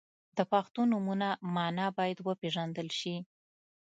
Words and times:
•د 0.37 0.39
پښتو 0.51 0.81
نومونو 0.91 1.29
مانا 1.55 1.87
باید 1.97 2.17
وپیژندل 2.27 2.87
شي. 2.99 3.15